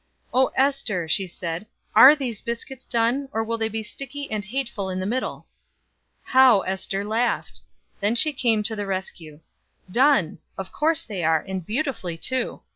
[0.33, 4.89] "Oh, Ester," she said, "are these biscuits done, or will they be sticky and hateful
[4.89, 5.45] in the middle?"
[6.23, 7.61] How Ester laughed!
[7.99, 9.41] Then she came to the rescue.
[9.91, 12.61] "Done of course they are, and beautifully, too.